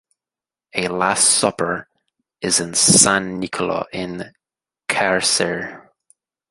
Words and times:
A 0.73 0.87
"Last 0.87 1.25
Supper" 1.29 1.87
is 2.41 2.59
in 2.59 2.73
San 2.73 3.39
Nicola 3.39 3.85
in 3.93 4.33
Carcere. 4.89 5.89